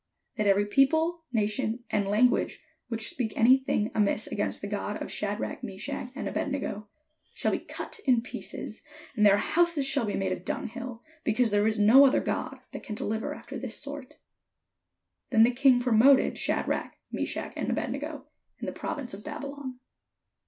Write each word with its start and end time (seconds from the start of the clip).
That 0.37 0.47
every 0.47 0.65
people, 0.65 1.25
nation, 1.31 1.83
and 1.91 2.07
language, 2.07 2.59
which 2.87 3.07
speak 3.07 3.33
any 3.37 3.59
thing 3.59 3.91
amiss' 3.93 4.25
against 4.25 4.59
the 4.61 4.67
God 4.67 4.99
of 4.99 5.11
Sha 5.11 5.35
drach, 5.35 5.61
Meshach, 5.61 6.09
and 6.15 6.27
Abed 6.27 6.49
nego, 6.51 6.87
shall 7.35 7.51
be 7.51 7.59
cut 7.59 7.99
in 8.05 8.23
pieces, 8.23 8.83
and 9.15 9.23
their 9.23 9.37
houses 9.37 9.85
shall 9.85 10.05
be 10.05 10.15
made 10.15 10.31
a 10.31 10.39
dunghill: 10.39 11.03
because 11.23 11.51
there 11.51 11.67
is 11.67 11.77
no 11.77 12.03
other 12.03 12.19
God 12.19 12.61
that 12.71 12.81
can 12.81 12.95
deliver 12.95 13.35
after 13.35 13.59
this 13.59 13.77
sort." 13.79 14.15
Then 15.29 15.43
the 15.43 15.51
king 15.51 15.79
promoted 15.79 16.35
Shadrach, 16.35 16.93
Meshach, 17.11 17.53
and 17.55 17.69
Abed 17.69 17.91
nego, 17.91 18.25
in 18.57 18.65
the 18.65 18.71
province 18.71 19.13
of 19.13 19.23
Babylon. 19.23 19.77